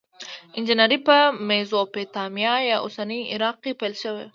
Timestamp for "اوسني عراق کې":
2.85-3.71